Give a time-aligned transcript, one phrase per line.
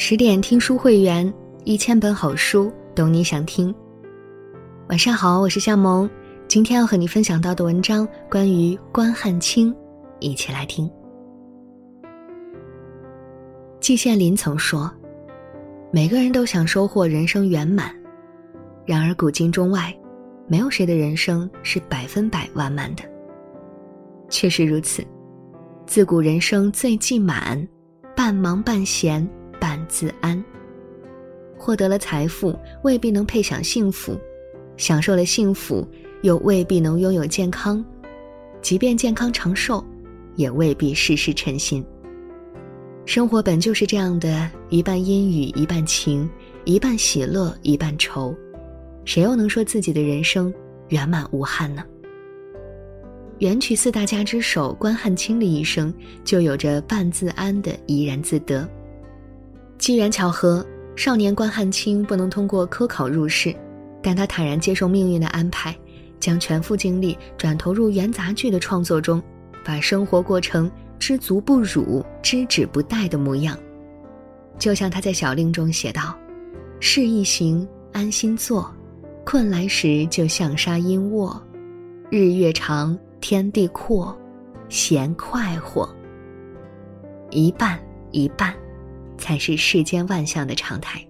[0.00, 3.74] 十点听书会员，一千本好书，懂你想听。
[4.88, 6.08] 晚上好，我是夏萌，
[6.46, 9.74] 今天要和你分享到的文章关于关汉卿，
[10.20, 10.88] 一起来听。
[13.80, 14.88] 季羡林曾说
[15.90, 17.92] ：“每个人都想收获人生圆满，
[18.86, 19.92] 然而古今中外，
[20.46, 23.02] 没有谁的人生是百分百完满的。
[24.28, 25.04] 确实如此，
[25.86, 27.66] 自古人生最忌满，
[28.14, 29.28] 半忙半闲。”
[29.88, 30.42] 自安。
[31.56, 34.14] 获得了财富，未必能配享幸福；
[34.76, 35.86] 享受了幸福，
[36.22, 37.84] 又未必能拥有健康。
[38.62, 39.84] 即便健康长寿，
[40.36, 41.84] 也未必事事称心。
[43.04, 46.28] 生活本就是这样的一半阴雨一半晴，
[46.64, 48.34] 一半喜乐一半愁，
[49.04, 50.52] 谁又能说自己的人生
[50.88, 51.82] 圆满无憾呢？
[53.38, 55.92] 元曲四大家之首关汉卿的一生，
[56.24, 58.68] 就有着半自安的怡然自得。
[59.78, 60.64] 机缘巧合，
[60.96, 63.54] 少年关汉卿不能通过科考入仕，
[64.02, 65.74] 但他坦然接受命运的安排，
[66.18, 69.22] 将全副精力转投入元杂剧的创作中，
[69.64, 73.56] 把生活过成知足不辱、知止不殆的模样。
[74.58, 76.18] 就像他在小令中写道
[76.80, 78.64] ：“事易行，安心做；
[79.24, 81.40] 困来时就向沙阴卧。
[82.10, 84.14] 日月长，天地阔，
[84.68, 85.88] 闲快活。
[87.30, 87.78] 一半
[88.10, 88.52] 一半。”
[89.18, 91.04] 才是世间万象的常态。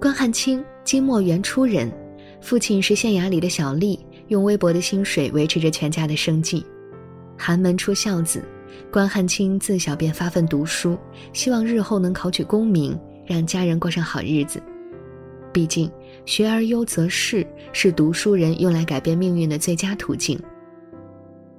[0.00, 1.92] 关汉卿，金末元初人，
[2.40, 6.66] 父亲是县衙里的小吏，用微薄的薪水维持着全家的生计。
[7.38, 8.44] 寒门出孝子，
[8.90, 10.98] 关汉卿自小便发奋读书，
[11.32, 14.60] 希望日后能考取功名，让家人过上好日子。
[15.52, 15.88] 毕竟，
[16.24, 20.36] 学而优则仕，是读书人用来改变命运的最佳途径。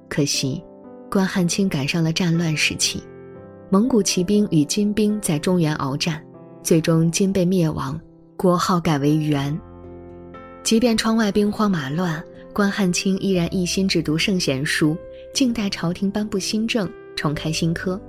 [0.08, 0.62] 可惜，
[1.10, 3.02] 关汉卿赶上了战乱时期。
[3.74, 6.24] 蒙古骑兵与金兵在中原鏖战，
[6.62, 8.00] 最终金被灭亡，
[8.36, 9.60] 国号改为元。
[10.62, 14.96] 即便窗外兵荒马乱，关汉卿依然一心只读圣贤书，
[15.34, 18.00] 静待朝廷颁布新政，重开新科。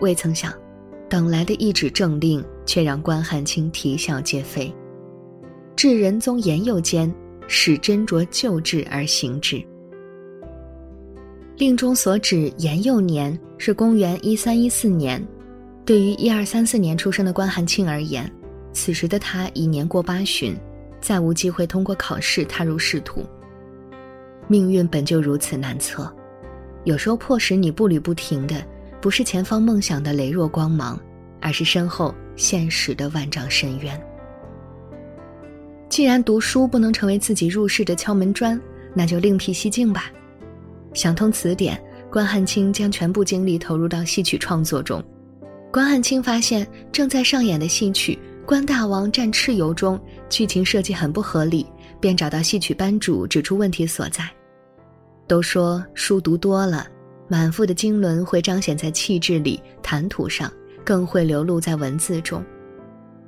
[0.00, 0.52] 未曾想，
[1.08, 4.74] 等来的一纸政令却让关汉卿啼笑皆非。
[5.76, 7.08] 至仁宗延佑间，
[7.46, 9.64] 使斟酌旧制而行之。
[11.56, 15.24] 令中所指延佑年是公元一三一四年，
[15.84, 18.30] 对于一二三四年出生的关汉卿而言，
[18.72, 20.56] 此时的他已年过八旬，
[21.00, 23.24] 再无机会通过考试踏入仕途。
[24.48, 26.10] 命运本就如此难测，
[26.84, 28.64] 有时候迫使你步履不停的，
[29.00, 30.98] 不是前方梦想的羸弱光芒，
[31.40, 34.02] 而是身后现实的万丈深渊。
[35.88, 38.60] 既然读书不能成为自己入世的敲门砖，
[38.94, 40.10] 那就另辟蹊径吧。
[40.94, 45.02] 想通此点，关汉卿将全部精力投入到戏曲创作中。
[45.72, 49.98] 关汉卿发现正在上演的戏曲《关大王战蚩尤》中
[50.28, 51.66] 剧情设计很不合理，
[51.98, 54.28] 便找到戏曲班主指出问题所在。
[55.26, 56.86] 都说书读多了，
[57.26, 60.52] 满腹的经纶会彰显在气质里、谈吐上，
[60.84, 62.44] 更会流露在文字中。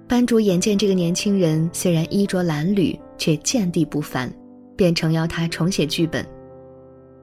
[0.06, 4.30] 班主眼见这个年轻人虽然衣着褴褛，却见地不凡，
[4.76, 6.26] 便诚邀他重写剧本。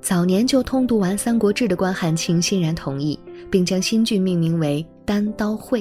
[0.01, 3.17] 早年就通读完《三国志》的关汉卿欣然同意，
[3.51, 5.79] 并将新剧命名为《单刀会》。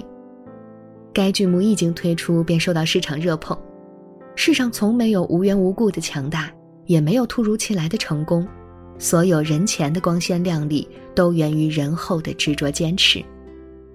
[1.10, 3.58] 该剧目一经推出，便受到市场热捧。
[4.36, 6.52] 世上从没有无缘无故的强大，
[6.84, 8.46] 也没有突如其来的成功。
[8.98, 13.24] 所有人前的光鲜亮丽，都源于人后的执着坚持。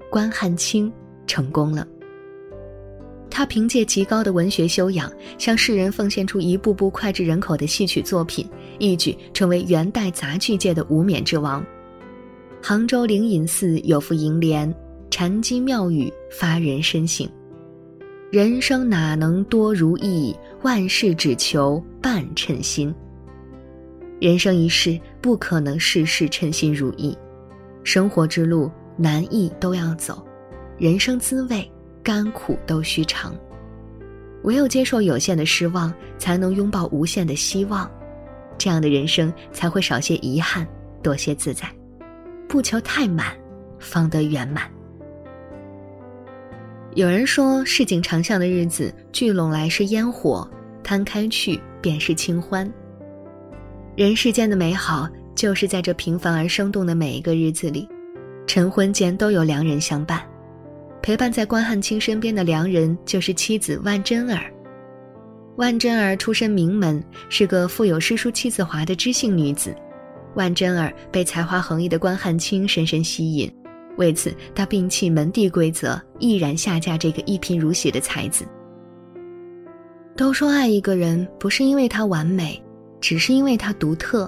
[0.09, 0.92] 关汉卿
[1.28, 1.88] 成功了。
[3.35, 11.62] 他凭借极高的文学修养，向世人奉献出一部部脍炙人口的戏曲作品，一举成为元代杂剧界的无冕之王。
[12.63, 14.74] 杭州灵隐寺有副楹联
[15.12, 17.29] ：“禅机妙语发人深省，
[18.31, 20.34] 人生哪能多如意？
[20.62, 22.95] 万事只求半称心。”
[24.22, 27.13] 人生一世，不可能事事称心如意，
[27.84, 30.25] 生活之路难易都要走，
[30.77, 31.69] 人生滋味。
[32.06, 33.36] 甘苦都须尝，
[34.44, 37.90] 唯有接受有限的失望，才能拥抱无限的希望，
[38.60, 40.68] 这样的人生才会少些遗憾，
[41.02, 41.68] 多些自在。
[42.48, 43.36] 不求太满，
[43.80, 44.69] 方得圆满。
[46.94, 50.48] 有人说，市井长巷的日子聚拢来是烟火，
[50.84, 52.72] 摊开去便是清欢。
[53.96, 57.90] 人世间的美好，就是在这平凡而生动的每一个日子里，
[58.46, 60.22] 晨昏间都有良人相伴。
[61.06, 64.52] 陪伴在关汉卿身边的良人就是妻子万贞儿。
[65.56, 67.00] 万贞儿出身名门，
[67.30, 69.75] 是个富有诗书气自华的知性女子。
[70.34, 73.48] 万贞儿被才华横溢的关汉卿深深吸引，
[73.98, 78.44] 为此，他摒弃门第规则，毅然下嫁这个一贫如洗的才子。
[80.18, 82.60] 都说爱一个人不是因为他完美，
[83.00, 84.28] 只是因为他独特，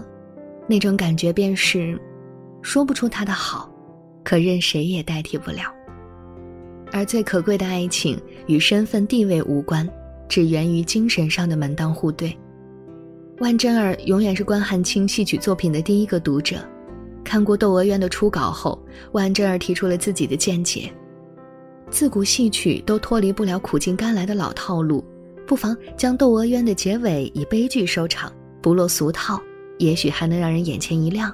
[0.68, 2.00] 那种感觉便是，
[2.62, 3.68] 说不出他的好，
[4.24, 5.76] 可任谁也代替不了。
[6.98, 9.88] 而最可贵的爱情与身份地位无关，
[10.28, 12.36] 只源于精神上的门当户对。
[13.38, 16.58] 万贞儿永远是关汉卿戏曲作品的第一个读者。
[17.24, 20.92] 看过《窦娥冤》的初稿后，万贞儿提出了自己的见解：
[21.92, 25.06] 自古戏曲都脱离不了苦尽甘来的老套路。
[25.46, 29.40] 不妨将《窦娥冤》的结尾以悲剧收场，不落俗套，
[29.78, 31.32] 也许还能让人眼前一亮。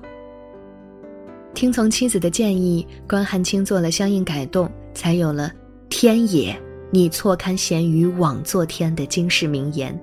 [1.54, 5.52] 听从妻子的建议，关汉卿做了相应改动，才有了
[5.90, 6.56] “天也，
[6.92, 10.00] 你错堪咸鱼枉做天”的惊世名言，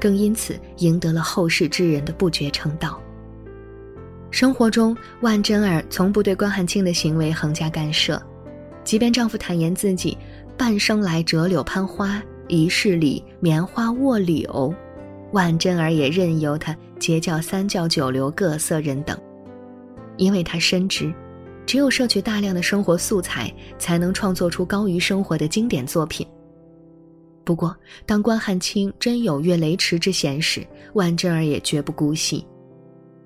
[0.00, 3.00] 更因此赢得了后世之人的不绝称道。
[4.30, 8.20] 生活中，万贞儿从不对关汉卿的行为横加干涉，
[8.84, 10.16] 即便丈夫坦言自己
[10.56, 12.22] 半生来折柳攀花。
[12.48, 14.72] 一世里棉花卧柳，
[15.32, 19.18] 万贞儿也任由他结教三教九流各色人等，
[20.16, 21.12] 因为他深知，
[21.66, 26.26] 只有摄取大量的生活素材，才能创作出高于生活的经典作品。
[27.44, 27.76] 不过，
[28.06, 32.46] 当关汉卿真有越雷池之嫌时，万贞儿也绝不姑息。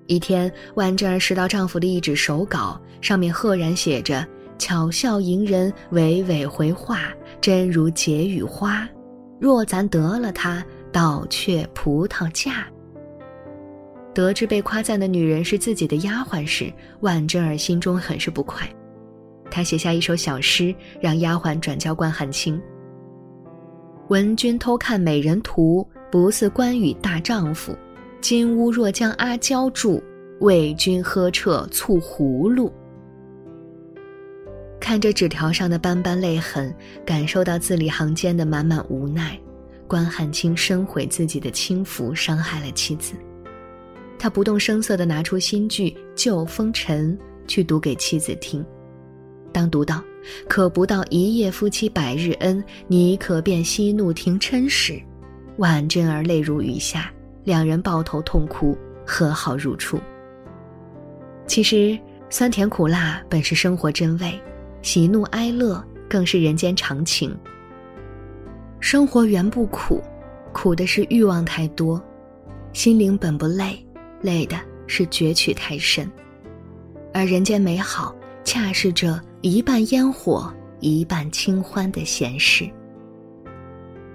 [0.07, 4.27] 一天，万贞儿拾到丈夫的一纸手稿，上面赫然写着
[4.59, 8.87] ：“巧笑迎人，娓娓回话，真如解语花。”
[9.39, 12.67] 若咱得了她，倒却葡萄架。
[14.13, 18.67] 得知被夸赞的女人是自己的丫鬟时，万贞儿心中很是不快。
[19.49, 22.61] 她写下一首小诗，让丫鬟转交关汉卿。
[24.09, 27.73] 闻君偷看美人图，不似关羽大丈夫。
[28.19, 30.03] 金屋若将阿娇住，
[30.41, 32.71] 为君喝彻醋葫芦。
[34.79, 36.73] 看着纸条上的斑斑泪痕，
[37.05, 39.39] 感受到字里行间的满满无奈，
[39.87, 43.13] 关汉卿深悔自己的轻浮伤害了妻子。
[44.21, 48.63] 他不动声色地拿出新剧《旧风尘》去读给妻子听。
[49.51, 49.99] 当读到
[50.47, 55.01] “可不到一夜夫妻百日恩，你可便息怒停嗔”时，
[55.57, 57.11] 婉贞儿泪如雨下，
[57.45, 59.99] 两人抱头痛哭，和好如初。
[61.47, 61.97] 其实，
[62.29, 64.39] 酸甜苦辣本是生活真味。
[64.83, 67.35] 喜怒哀乐更是人间常情。
[68.79, 69.99] 生活原不苦，
[70.53, 71.99] 苦的是欲望太多；
[72.71, 73.83] 心灵本不累，
[74.21, 76.09] 累的是攫取太深。
[77.13, 82.69] 而人间美好，恰是这一半烟火，一半清欢的闲适。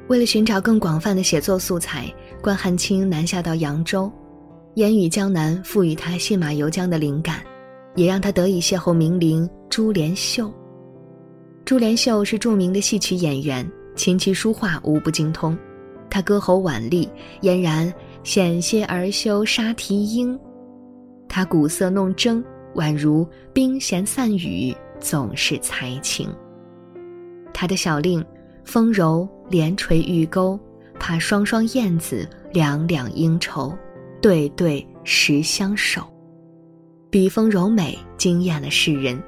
[0.08, 4.10] 为了寻找更广泛的写作素材，关汉卿南下到扬州，
[4.74, 7.40] 烟雨江南赋予他信马由缰的灵感。
[7.96, 10.52] 也让他得以邂逅名伶朱连秀。
[11.64, 15.56] 朱连秀是著名的戏曲演员，琴棋书画无不精通。
[16.10, 17.08] 他歌喉婉丽，
[17.40, 17.90] 俨然
[18.26, 20.36] 险些而修沙啼莺。
[21.28, 22.42] 他鼓瑟弄筝，
[22.74, 26.28] 宛如冰弦散羽，总是才情。
[27.54, 28.22] 他的小令
[28.64, 30.58] 风柔连垂玉钩，
[30.98, 33.72] 怕双双燕子两两应酬，
[34.20, 36.02] 对对时相守。
[37.08, 39.22] 笔锋柔美，惊艳了世人，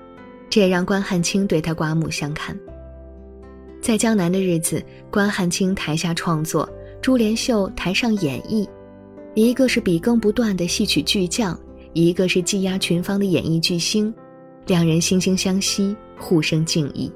[0.51, 2.59] 这也让关汉卿对他刮目相看。
[3.81, 6.69] 在江南的日子，关汉卿台下创作，
[7.01, 8.69] 朱连秀台上演绎，
[9.39, 11.57] 一个是笔耕不断的戏曲巨匠，
[11.93, 14.13] 一个是技压群芳的演艺巨星，
[14.67, 17.09] 两人惺惺相惜，互生敬意。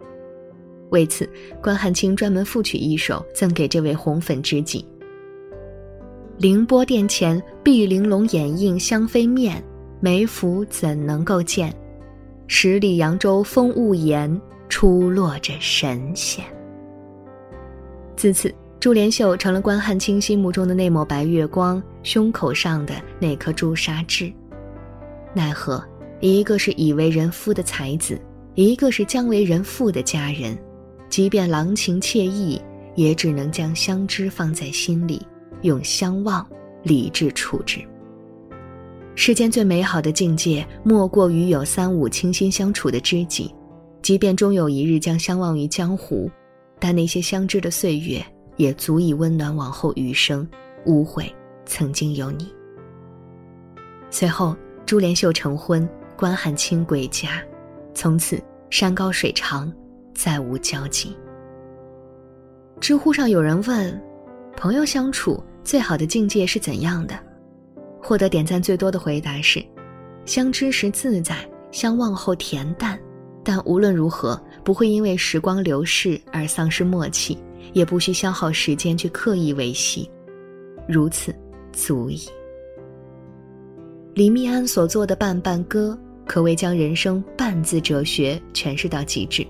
[0.90, 1.28] 为此，
[1.60, 4.86] 关汉卿专门赋曲一首赠给这位红粉知己
[6.38, 9.60] ：“凌波殿前碧玲珑掩映香飞面。”
[9.98, 11.74] 眉府怎能够见？
[12.46, 16.44] 十里扬州风物言，出落着神仙。
[18.16, 24.32] 自此，朱连秀成了关汉卿心目中的那抹白月光，胸口上的那颗朱砂痣。
[25.34, 25.82] 奈何，
[26.20, 28.20] 一个是已为人夫的才子，
[28.54, 30.58] 一个是将为人妇的佳人，
[31.08, 32.60] 即便郎情妾意，
[32.94, 35.22] 也只能将相知放在心里，
[35.62, 36.46] 用相望
[36.82, 37.80] 理智处置。
[39.14, 43.54] 世间最美好的境界，莫过于有三五倾心相处的知己，
[44.00, 46.30] 即便终有一日将相忘于江湖，
[46.78, 48.24] 但那些相知的岁月，
[48.56, 50.48] 也足以温暖往后余生，
[50.86, 51.32] 无悔
[51.64, 52.52] 曾经有你。
[54.10, 57.42] 随后，朱连秀成婚，关汉卿归家，
[57.94, 59.72] 从此山高水长，
[60.14, 61.16] 再无交集。
[62.80, 64.02] 知乎上有人问：
[64.56, 67.18] 朋友相处最好的境界是怎样的？
[68.02, 69.64] 获得点赞最多的回答是：
[70.26, 71.36] 相知时自在，
[71.70, 72.98] 相忘后恬淡，
[73.44, 77.38] 但无论如何，不会因为时光流逝而丧失默契，
[77.72, 80.10] 也不需消耗时间去刻意维系，
[80.88, 81.34] 如此
[81.72, 82.20] 足矣。
[84.14, 89.46] 李密庵所作的《半半歌》，可谓将人生“半”字哲学诠释到极致，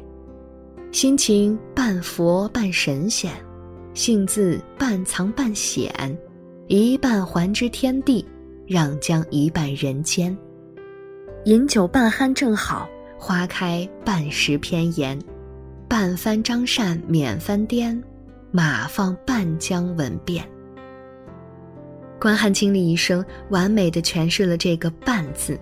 [0.93, 3.33] 心情半佛半神仙，
[3.95, 5.93] 性字半藏半显，
[6.69, 8.25] 一半还之天地，
[8.67, 10.37] 让将一半人间。
[11.45, 12.89] 饮酒半酣正好。
[13.25, 15.17] 花开半时偏妍，
[15.89, 18.03] 半翻张扇免翻颠，
[18.51, 20.45] 马放半江稳便。
[22.23, 25.59] 关汉卿的一生完美的诠释了这个“半”字。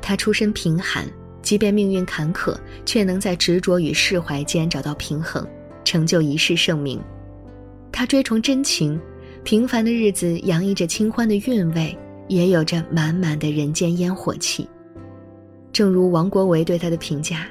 [0.00, 1.04] 他出身贫寒，
[1.42, 2.56] 即便命运坎坷，
[2.86, 5.44] 却能在执着与释怀间找到平衡，
[5.82, 7.02] 成就一世盛名。
[7.90, 9.00] 他追崇真情，
[9.42, 14.68] 平凡的日子洋溢着清欢的韵味，也有着满满的人间烟火气。
[15.72, 17.48] 正如王国维对他的评价：“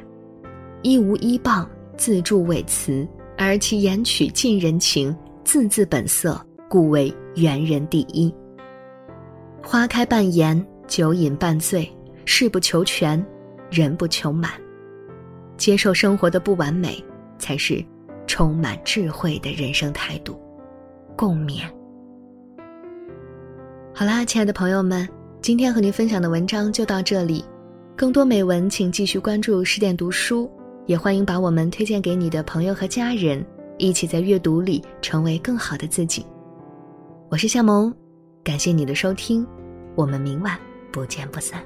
[0.81, 3.05] 一无一傍，自著伟词，
[3.37, 8.33] 而其言曲尽人情，字字本色，故为元人第一。
[9.63, 11.91] 花开半颜，酒饮半醉，
[12.25, 13.25] 事不求全，
[13.71, 14.51] 人不求满，
[15.57, 17.03] 接受生活的不完美，
[17.39, 17.83] 才是
[18.27, 20.39] 充满智慧的人生态度。”
[21.17, 21.63] 共勉。
[23.91, 25.09] 好啦，亲爱的朋友们，
[25.41, 27.43] 今天和您分享的文章就到这里。
[27.97, 30.49] 更多美文，请继续关注十点读书，
[30.85, 33.43] 也欢迎把我们推荐给你的朋友和家人，
[33.79, 36.23] 一起在阅读里成为更好的自己。
[37.31, 37.93] 我是夏萌，
[38.43, 39.45] 感谢你的收听，
[39.95, 40.59] 我们明晚
[40.91, 41.63] 不见不散。